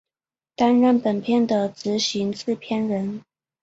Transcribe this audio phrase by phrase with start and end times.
[0.55, 3.21] 担任本片的执行制片人。